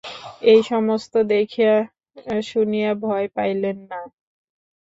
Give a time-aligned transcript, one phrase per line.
[0.43, 1.73] এই সমস্ত দেখিয়া
[2.43, 3.99] শুনিয়া রাজা ভয় পাইলেন না।